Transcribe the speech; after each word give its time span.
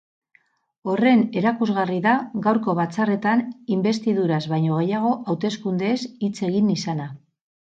Horren 0.93 1.19
erakusgarri 1.41 1.97
da 2.05 2.13
gaurko 2.47 2.75
batzarretan 2.81 3.45
inbestiduraz 3.77 4.41
baino 4.55 4.81
gehiago 4.83 5.13
hauteskundeez 5.35 5.97
hitz 6.09 6.35
egin 6.49 6.75
izana. 6.79 7.07